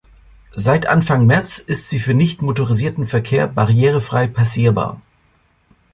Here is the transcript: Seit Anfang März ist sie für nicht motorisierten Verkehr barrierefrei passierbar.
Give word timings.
Seit 0.55 0.87
Anfang 0.87 1.27
März 1.27 1.59
ist 1.59 1.91
sie 1.91 1.99
für 1.99 2.15
nicht 2.15 2.41
motorisierten 2.41 3.05
Verkehr 3.05 3.45
barrierefrei 3.45 4.25
passierbar. 4.25 4.99